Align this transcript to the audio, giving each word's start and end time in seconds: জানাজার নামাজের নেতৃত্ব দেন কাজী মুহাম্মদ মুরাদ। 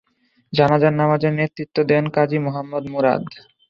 জানাজার 0.53 0.93
নামাজের 0.93 1.33
নেতৃত্ব 1.39 1.77
দেন 1.89 2.05
কাজী 2.15 2.37
মুহাম্মদ 2.45 2.83
মুরাদ। 2.93 3.23